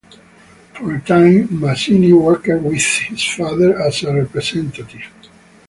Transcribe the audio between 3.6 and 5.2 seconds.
as a representative.